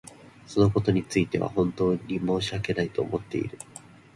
[0.47, 3.59] そのことについては本当に申し訳ないと思っている。